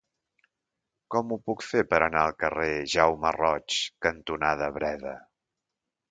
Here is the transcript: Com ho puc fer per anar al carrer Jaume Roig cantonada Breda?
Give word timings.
Com 1.15 1.33
ho 1.33 1.37
puc 1.49 1.65
fer 1.73 1.83
per 1.91 1.99
anar 2.05 2.23
al 2.29 2.33
carrer 2.43 2.69
Jaume 2.93 3.33
Roig 3.35 3.77
cantonada 4.07 4.71
Breda? 4.79 5.13